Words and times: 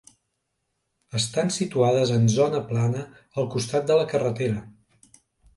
Estan 1.19 1.51
situades 1.57 2.15
en 2.17 2.25
zona 2.37 2.63
plana 2.71 3.05
al 3.43 3.47
costat 3.57 3.89
de 3.93 3.99
la 4.03 4.11
carretera. 4.15 4.69